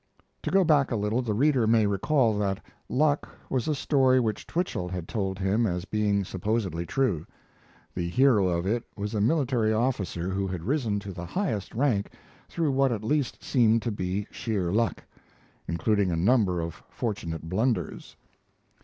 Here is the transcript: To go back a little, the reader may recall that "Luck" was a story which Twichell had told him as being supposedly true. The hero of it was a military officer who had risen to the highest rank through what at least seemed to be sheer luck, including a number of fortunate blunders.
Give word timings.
To 0.41 0.49
go 0.49 0.63
back 0.63 0.89
a 0.89 0.95
little, 0.95 1.21
the 1.21 1.35
reader 1.35 1.67
may 1.67 1.85
recall 1.85 2.35
that 2.39 2.59
"Luck" 2.89 3.29
was 3.51 3.67
a 3.67 3.75
story 3.75 4.19
which 4.19 4.47
Twichell 4.47 4.89
had 4.89 5.07
told 5.07 5.37
him 5.37 5.67
as 5.67 5.85
being 5.85 6.25
supposedly 6.25 6.87
true. 6.87 7.23
The 7.93 8.09
hero 8.09 8.47
of 8.47 8.65
it 8.65 8.83
was 8.97 9.13
a 9.13 9.21
military 9.21 9.71
officer 9.71 10.31
who 10.31 10.47
had 10.47 10.63
risen 10.63 10.97
to 11.01 11.13
the 11.13 11.27
highest 11.27 11.75
rank 11.75 12.11
through 12.49 12.71
what 12.71 12.91
at 12.91 13.03
least 13.03 13.43
seemed 13.43 13.83
to 13.83 13.91
be 13.91 14.25
sheer 14.31 14.71
luck, 14.71 15.03
including 15.67 16.09
a 16.09 16.15
number 16.15 16.61
of 16.61 16.81
fortunate 16.89 17.47
blunders. 17.47 18.15